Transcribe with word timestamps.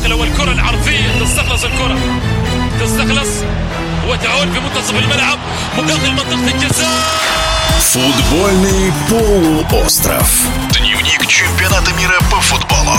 النقله 0.00 0.14
والكره 0.16 0.52
العرضيه 0.52 1.20
تستخلص 1.20 1.64
الكره 1.64 1.98
تستخلص 2.80 3.28
وتعود 4.08 4.52
في 4.52 4.60
منتصف 4.60 4.98
الملعب 4.98 5.38
مقابل 5.78 6.10
منطقه 6.10 6.54
الجزاء 6.54 7.26
Футбольный 7.96 8.92
полуостров. 9.08 10.28
Дневник 10.76 11.26
чемпионата 11.26 11.92
мира 11.94 12.18
по 12.30 12.40
футболу. 12.40 12.98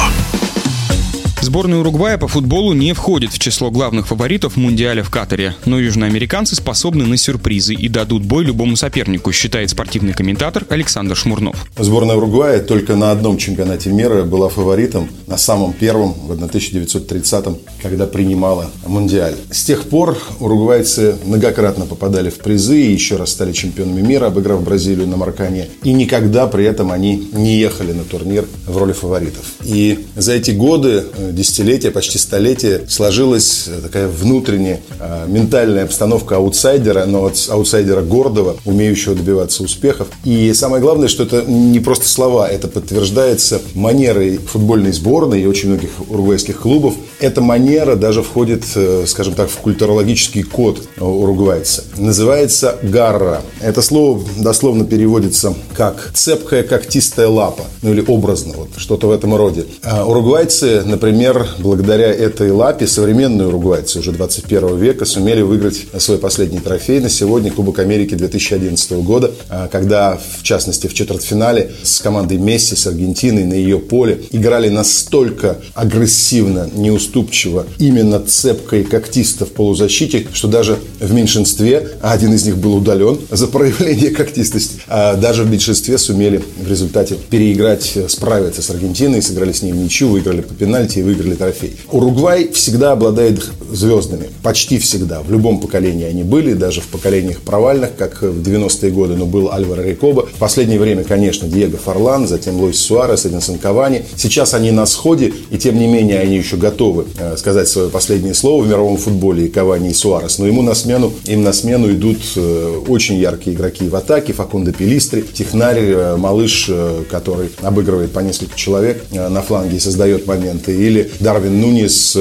Сборная 1.42 1.80
Уругвая 1.80 2.18
по 2.18 2.28
футболу 2.28 2.72
не 2.72 2.92
входит 2.92 3.32
в 3.32 3.38
число 3.40 3.72
главных 3.72 4.06
фаворитов 4.06 4.56
Мундиаля 4.56 5.02
в 5.02 5.10
Катаре, 5.10 5.56
но 5.64 5.76
южноамериканцы 5.80 6.54
способны 6.54 7.04
на 7.04 7.16
сюрпризы 7.16 7.74
и 7.74 7.88
дадут 7.88 8.22
бой 8.22 8.44
любому 8.44 8.76
сопернику, 8.76 9.32
считает 9.32 9.68
спортивный 9.70 10.12
комментатор 10.12 10.64
Александр 10.68 11.16
Шмурнов. 11.16 11.66
Сборная 11.76 12.14
Уругвая 12.14 12.60
только 12.60 12.94
на 12.94 13.10
одном 13.10 13.38
чемпионате 13.38 13.90
мира 13.90 14.22
была 14.22 14.48
фаворитом, 14.48 15.08
на 15.26 15.36
самом 15.36 15.72
первом, 15.72 16.12
в 16.12 16.30
1930-м, 16.30 17.58
когда 17.82 18.06
принимала 18.06 18.70
Мундиаль. 18.86 19.34
С 19.50 19.64
тех 19.64 19.88
пор 19.88 20.16
уругвайцы 20.38 21.16
многократно 21.24 21.86
попадали 21.86 22.30
в 22.30 22.38
призы 22.38 22.80
и 22.80 22.92
еще 22.92 23.16
раз 23.16 23.32
стали 23.32 23.50
чемпионами 23.50 24.00
мира, 24.00 24.26
обыграв 24.26 24.62
Бразилию 24.62 25.08
на 25.08 25.16
Маркане. 25.16 25.66
И 25.82 25.92
никогда 25.92 26.46
при 26.46 26.64
этом 26.66 26.92
они 26.92 27.28
не 27.32 27.58
ехали 27.58 27.90
на 27.90 28.04
турнир 28.04 28.46
в 28.64 28.76
роли 28.76 28.92
фаворитов. 28.92 29.44
И 29.64 30.06
за 30.14 30.34
эти 30.34 30.52
годы 30.52 31.02
десятилетия, 31.32 31.90
почти 31.90 32.18
столетия 32.18 32.82
сложилась 32.88 33.68
такая 33.82 34.08
внутренняя 34.08 34.80
э, 35.00 35.26
ментальная 35.28 35.84
обстановка 35.84 36.36
аутсайдера, 36.36 37.04
но 37.06 37.26
от 37.26 37.48
аутсайдера 37.48 38.02
гордого, 38.02 38.56
умеющего 38.64 39.14
добиваться 39.14 39.62
успехов. 39.62 40.08
И 40.24 40.52
самое 40.54 40.82
главное, 40.82 41.08
что 41.08 41.24
это 41.24 41.42
не 41.42 41.80
просто 41.80 42.08
слова, 42.08 42.48
это 42.48 42.68
подтверждается 42.68 43.60
манерой 43.74 44.38
футбольной 44.38 44.92
сборной 44.92 45.42
и 45.42 45.46
очень 45.46 45.70
многих 45.70 45.90
уругвайских 46.08 46.60
клубов. 46.60 46.94
Эта 47.20 47.40
манера 47.40 47.96
даже 47.96 48.22
входит, 48.22 48.64
э, 48.74 49.04
скажем 49.06 49.34
так, 49.34 49.50
в 49.50 49.56
культурологический 49.56 50.42
код 50.42 50.82
уругвайца. 50.98 51.84
Называется 51.96 52.76
гарра. 52.82 53.42
Это 53.60 53.82
слово 53.82 54.22
дословно 54.38 54.84
переводится 54.84 55.54
как 55.74 56.10
цепкая 56.14 56.62
когтистая 56.62 57.28
лапа, 57.28 57.64
ну 57.82 57.92
или 57.92 58.04
образно, 58.06 58.54
вот 58.56 58.68
что-то 58.76 59.06
в 59.06 59.10
этом 59.10 59.34
роде. 59.34 59.66
А 59.82 60.04
уругвайцы, 60.04 60.82
например, 60.84 61.21
Например, 61.22 61.46
благодаря 61.60 62.12
этой 62.12 62.50
лапе 62.50 62.88
современные 62.88 63.46
уругвайцы 63.46 64.00
уже 64.00 64.10
21 64.10 64.76
века 64.76 65.04
сумели 65.04 65.40
выиграть 65.40 65.86
свой 65.98 66.18
последний 66.18 66.58
трофей 66.58 66.98
на 66.98 67.08
сегодня 67.08 67.52
Кубок 67.52 67.78
Америки 67.78 68.16
2011 68.16 68.90
года, 69.04 69.30
а, 69.48 69.68
когда, 69.68 70.18
в 70.40 70.42
частности, 70.42 70.88
в 70.88 70.94
четвертьфинале 70.94 71.70
с 71.84 72.00
командой 72.00 72.38
Месси, 72.38 72.74
с 72.74 72.88
Аргентиной 72.88 73.44
на 73.44 73.54
ее 73.54 73.78
поле 73.78 74.22
играли 74.32 74.68
настолько 74.68 75.58
агрессивно, 75.74 76.68
неуступчиво, 76.74 77.66
именно 77.78 78.18
цепко 78.18 78.78
и 78.78 78.82
в 78.82 79.52
полузащите, 79.52 80.26
что 80.32 80.48
даже 80.48 80.80
в 80.98 81.12
меньшинстве, 81.14 81.88
а 82.02 82.10
один 82.10 82.34
из 82.34 82.44
них 82.44 82.56
был 82.56 82.74
удален 82.74 83.20
за 83.30 83.46
проявление 83.46 84.10
когтистости, 84.10 84.80
а 84.88 85.14
даже 85.14 85.44
в 85.44 85.50
меньшинстве 85.50 85.98
сумели 85.98 86.42
в 86.58 86.68
результате 86.68 87.14
переиграть, 87.30 87.96
справиться 88.08 88.60
с 88.60 88.70
Аргентиной, 88.70 89.22
сыграли 89.22 89.52
с 89.52 89.62
ней 89.62 89.70
ничью, 89.70 90.08
выиграли 90.08 90.40
по 90.40 90.54
пенальти 90.54 90.98
и 90.98 91.11
выиграли 91.12 91.34
трофей. 91.34 91.76
Уругвай 91.90 92.50
всегда 92.52 92.92
обладает 92.92 93.42
звездами. 93.70 94.28
Почти 94.42 94.78
всегда. 94.78 95.22
В 95.22 95.30
любом 95.30 95.60
поколении 95.60 96.04
они 96.04 96.22
были, 96.22 96.54
даже 96.54 96.80
в 96.80 96.88
поколениях 96.88 97.40
провальных, 97.40 97.90
как 97.96 98.22
в 98.22 98.42
90-е 98.42 98.90
годы, 98.90 99.16
но 99.16 99.26
был 99.26 99.50
Альваро 99.52 99.82
Рикоба. 99.82 100.26
В 100.26 100.38
последнее 100.38 100.78
время, 100.78 101.04
конечно, 101.04 101.48
Диего 101.48 101.76
Фарлан, 101.76 102.26
затем 102.26 102.56
Луис 102.60 102.78
Суарес, 102.78 103.26
Эдинсон 103.26 103.58
Кавани. 103.58 104.04
Сейчас 104.16 104.54
они 104.54 104.70
на 104.70 104.86
сходе, 104.86 105.32
и 105.50 105.58
тем 105.58 105.78
не 105.78 105.86
менее 105.86 106.20
они 106.20 106.36
еще 106.36 106.56
готовы 106.56 107.06
э, 107.18 107.36
сказать 107.36 107.68
свое 107.68 107.88
последнее 107.88 108.34
слово 108.34 108.62
в 108.62 108.68
мировом 108.68 108.96
футболе 108.96 109.46
и 109.46 109.48
Кавани 109.48 109.90
и 109.90 109.94
Суарес. 109.94 110.38
Но 110.38 110.46
ему 110.46 110.62
на 110.62 110.74
смену, 110.74 111.12
им 111.24 111.42
на 111.42 111.52
смену 111.52 111.90
идут 111.90 112.18
э, 112.36 112.82
очень 112.88 113.16
яркие 113.16 113.56
игроки 113.56 113.88
в 113.88 113.96
атаке. 113.96 114.32
Факунда 114.32 114.72
Пелистри, 114.72 115.22
технарь, 115.22 115.80
э, 115.80 116.16
малыш, 116.16 116.70
который 117.10 117.50
обыгрывает 117.60 118.12
по 118.12 118.20
несколько 118.20 118.56
человек 118.56 119.04
на 119.10 119.42
фланге 119.42 119.76
и 119.76 119.80
создает 119.80 120.26
моменты. 120.26 120.74
Или 120.74 121.01
Darwin 121.20 121.60
Nunis 121.60 122.14
e, 122.16 122.20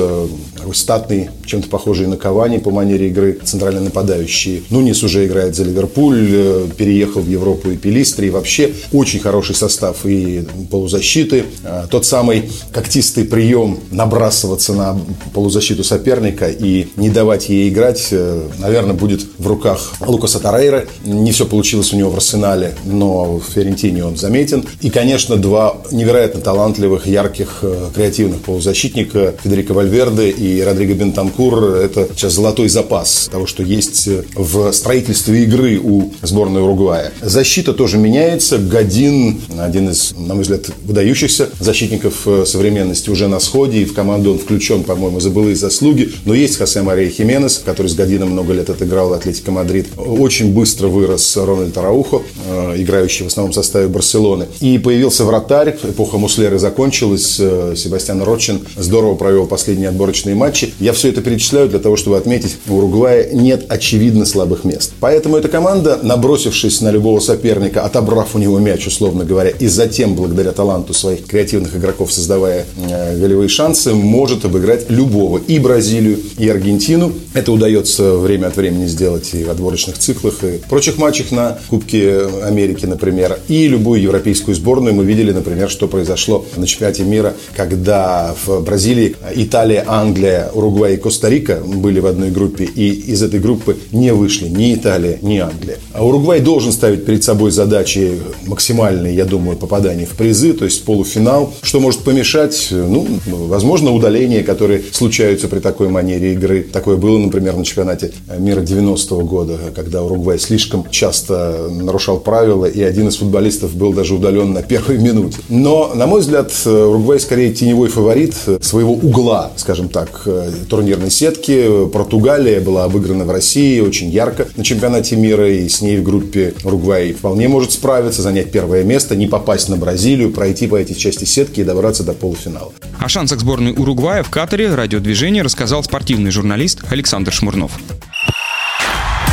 такой 0.61 0.75
статный, 0.75 1.29
чем-то 1.45 1.67
похожий 1.69 2.07
на 2.07 2.17
Кавани 2.17 2.57
по 2.57 2.71
манере 2.71 3.07
игры, 3.07 3.37
центральный 3.43 3.81
нападающий. 3.81 4.63
Нунис 4.69 5.03
уже 5.03 5.25
играет 5.25 5.55
за 5.55 5.63
Ливерпуль, 5.63 6.27
э, 6.31 6.67
переехал 6.77 7.21
в 7.21 7.29
Европу 7.29 7.71
и 7.71 7.77
Пелистри. 7.77 8.27
И 8.27 8.29
вообще 8.29 8.71
очень 8.91 9.19
хороший 9.19 9.55
состав 9.55 10.05
и 10.05 10.45
полузащиты. 10.69 11.45
Э, 11.63 11.85
тот 11.89 12.05
самый 12.05 12.49
когтистый 12.71 13.25
прием 13.25 13.79
набрасываться 13.91 14.73
на 14.73 14.99
полузащиту 15.33 15.83
соперника 15.83 16.49
и 16.49 16.87
не 16.95 17.09
давать 17.09 17.49
ей 17.49 17.69
играть, 17.69 18.13
наверное, 18.59 18.93
будет 18.93 19.21
в 19.37 19.47
руках 19.47 19.93
Лукаса 20.05 20.39
Тарейра. 20.39 20.85
Не 21.05 21.31
все 21.31 21.45
получилось 21.45 21.93
у 21.93 21.97
него 21.97 22.11
в 22.11 22.15
Арсенале, 22.15 22.75
но 22.85 23.37
в 23.37 23.43
Ферентине 23.53 24.05
он 24.05 24.17
заметен. 24.17 24.63
И, 24.81 24.89
конечно, 24.89 25.37
два 25.37 25.77
невероятно 25.91 26.41
талантливых, 26.41 27.07
ярких, 27.07 27.63
креативных 27.95 28.41
полузащитника 28.41 28.91
защитника 28.91 29.33
Федерико 29.43 29.73
Вальверде 29.73 30.29
и 30.29 30.50
Родриго 30.59 30.93
Бентанкур– 30.93 31.63
это 31.75 32.07
сейчас 32.15 32.33
золотой 32.33 32.67
запас 32.67 33.29
того, 33.31 33.47
что 33.47 33.63
есть 33.63 34.07
в 34.35 34.71
строительстве 34.73 35.43
игры 35.43 35.79
у 35.81 36.11
сборной 36.21 36.61
Уругвая. 36.61 37.11
Защита 37.21 37.73
тоже 37.73 37.97
меняется. 37.97 38.57
Годин, 38.57 39.41
один 39.57 39.89
из, 39.89 40.13
на 40.17 40.33
мой 40.33 40.43
взгляд, 40.43 40.65
выдающихся 40.83 41.49
защитников 41.59 42.27
э, 42.27 42.45
современности, 42.45 43.09
уже 43.09 43.27
на 43.27 43.39
сходе, 43.39 43.79
и 43.79 43.85
в 43.85 43.93
команду 43.93 44.31
он 44.31 44.39
включен, 44.39 44.83
по-моему, 44.83 45.19
за 45.19 45.29
былые 45.29 45.55
заслуги. 45.55 46.11
Но 46.25 46.33
есть 46.33 46.57
Хосе 46.57 46.81
Мария 46.81 47.09
Хименес, 47.09 47.61
который 47.63 47.87
с 47.87 47.93
Годином 47.93 48.31
много 48.31 48.53
лет 48.53 48.69
отыграл 48.69 49.13
Атлетико 49.13 49.51
Мадрид. 49.51 49.87
Очень 49.97 50.53
быстро 50.53 50.87
вырос 50.87 51.37
Рональд 51.37 51.77
Араухо, 51.77 52.21
э, 52.47 52.75
играющий 52.77 53.25
в 53.25 53.27
основном 53.27 53.53
составе 53.53 53.87
Барселоны. 53.87 54.47
И 54.59 54.77
появился 54.77 55.25
вратарь, 55.25 55.77
эпоха 55.83 56.17
Муслеры 56.17 56.59
закончилась, 56.59 57.37
э, 57.39 57.75
Себастьян 57.75 58.21
Рочет 58.21 58.61
здорово 58.77 59.15
провел 59.15 59.47
последние 59.47 59.89
отборочные 59.89 60.35
матчи. 60.41 60.73
Я 60.79 60.93
все 60.93 61.09
это 61.09 61.21
перечисляю 61.21 61.69
для 61.69 61.79
того, 61.79 61.95
чтобы 61.95 62.17
отметить, 62.17 62.57
у 62.67 62.81
Уругвая 62.81 63.31
нет 63.31 63.65
очевидно 63.69 64.25
слабых 64.25 64.63
мест. 64.63 64.93
Поэтому 64.99 65.37
эта 65.37 65.47
команда, 65.49 65.99
набросившись 66.01 66.81
на 66.81 66.89
любого 66.89 67.19
соперника, 67.19 67.83
отобрав 67.83 68.35
у 68.35 68.39
него 68.39 68.57
мяч, 68.57 68.87
условно 68.87 69.23
говоря, 69.23 69.51
и 69.51 69.67
затем, 69.67 70.15
благодаря 70.15 70.51
таланту 70.51 70.93
своих 70.93 71.27
креативных 71.27 71.75
игроков, 71.75 72.11
создавая 72.11 72.65
э, 72.89 73.19
голевые 73.19 73.49
шансы, 73.49 73.93
может 73.93 74.43
обыграть 74.45 74.89
любого. 74.89 75.37
И 75.37 75.59
Бразилию, 75.59 76.17
и 76.39 76.49
Аргентину. 76.49 77.13
Это 77.35 77.51
удается 77.51 78.15
время 78.15 78.47
от 78.47 78.57
времени 78.57 78.87
сделать 78.87 79.29
и 79.33 79.43
в 79.43 79.51
отборочных 79.51 79.99
циклах, 79.99 80.43
и 80.43 80.57
в 80.57 80.67
прочих 80.69 80.97
матчах 80.97 81.31
на 81.31 81.59
Кубке 81.69 82.25
Америки, 82.43 82.87
например. 82.87 83.37
И 83.47 83.67
любую 83.67 84.01
европейскую 84.01 84.55
сборную 84.55 84.95
мы 84.95 85.05
видели, 85.05 85.31
например, 85.31 85.69
что 85.69 85.87
произошло 85.87 86.45
на 86.57 86.65
чемпионате 86.65 87.03
мира, 87.03 87.35
когда 87.55 88.33
в 88.43 88.61
Бразилии 88.61 89.15
Италия, 89.35 89.83
Англия, 89.87 90.30
Уругвай 90.53 90.95
и 90.95 90.97
Коста-Рика 90.97 91.61
были 91.65 91.99
в 91.99 92.05
одной 92.05 92.29
группе, 92.31 92.65
и 92.65 92.89
из 92.89 93.23
этой 93.23 93.39
группы 93.39 93.77
не 93.91 94.13
вышли 94.13 94.47
ни 94.47 94.73
Италия, 94.73 95.19
ни 95.21 95.37
Англия. 95.37 95.77
А 95.93 96.05
Уругвай 96.05 96.39
должен 96.39 96.71
ставить 96.71 97.05
перед 97.05 97.23
собой 97.23 97.51
задачи 97.51 98.19
максимальные, 98.45 99.15
я 99.15 99.25
думаю, 99.25 99.57
попадания 99.57 100.05
в 100.05 100.11
призы, 100.11 100.53
то 100.53 100.65
есть 100.65 100.83
полуфинал. 100.83 101.53
Что 101.61 101.79
может 101.79 102.01
помешать? 102.01 102.69
Ну, 102.71 103.07
возможно, 103.25 103.93
удаления, 103.93 104.43
которые 104.43 104.81
случаются 104.91 105.47
при 105.47 105.59
такой 105.59 105.89
манере 105.89 106.33
игры. 106.33 106.63
Такое 106.63 106.97
было, 106.97 107.17
например, 107.17 107.55
на 107.55 107.65
чемпионате 107.65 108.11
мира 108.37 108.61
90-го 108.61 109.21
года, 109.21 109.57
когда 109.75 110.03
Уругвай 110.03 110.39
слишком 110.39 110.89
часто 110.89 111.67
нарушал 111.69 112.19
правила, 112.19 112.65
и 112.65 112.81
один 112.81 113.07
из 113.07 113.17
футболистов 113.17 113.75
был 113.75 113.93
даже 113.93 114.15
удален 114.15 114.53
на 114.53 114.61
первой 114.61 114.97
минуте. 114.97 115.37
Но, 115.49 115.91
на 115.95 116.07
мой 116.07 116.21
взгляд, 116.21 116.51
Уругвай 116.65 117.19
скорее 117.19 117.53
теневой 117.53 117.89
фаворит, 117.89 118.35
своего 118.61 118.93
угла, 118.93 119.51
скажем 119.55 119.89
так, 119.89 120.20
э, 120.25 120.51
турнирной 120.69 121.11
сетки. 121.11 121.87
Португалия 121.87 122.59
была 122.59 122.85
обыграна 122.85 123.25
в 123.25 123.31
России 123.31 123.79
очень 123.79 124.09
ярко 124.09 124.47
на 124.55 124.63
чемпионате 124.63 125.15
мира, 125.15 125.49
и 125.49 125.67
с 125.67 125.81
ней 125.81 125.97
в 125.97 126.03
группе 126.03 126.53
Уругвай 126.63 127.13
вполне 127.13 127.47
может 127.47 127.71
справиться, 127.71 128.21
занять 128.21 128.51
первое 128.51 128.83
место, 128.83 129.15
не 129.15 129.27
попасть 129.27 129.69
на 129.69 129.77
Бразилию, 129.77 130.31
пройти 130.31 130.67
по 130.67 130.75
этой 130.75 130.95
части 130.95 131.25
сетки 131.25 131.61
и 131.61 131.63
добраться 131.63 132.03
до 132.03 132.13
полуфинала. 132.13 132.71
О 132.99 133.09
шансах 133.09 133.39
сборной 133.39 133.71
Уругвая 133.71 134.23
в 134.23 134.29
Катаре 134.29 134.73
радиодвижение 134.73 135.43
рассказал 135.43 135.83
спортивный 135.83 136.31
журналист 136.31 136.81
Александр 136.89 137.31
Шмурнов. 137.31 137.71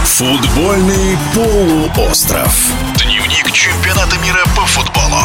Футбольный 0.04 1.16
полуостров. 1.34 2.72
Дневник 2.96 3.52
чемпионата 3.52 4.16
мира 4.18 4.42
по 4.56 4.62
футболу 4.66 5.22